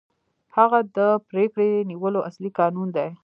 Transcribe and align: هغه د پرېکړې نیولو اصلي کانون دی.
هغه 0.57 0.79
د 0.97 0.99
پرېکړې 1.29 1.69
نیولو 1.89 2.19
اصلي 2.29 2.51
کانون 2.59 2.87
دی. 2.95 3.09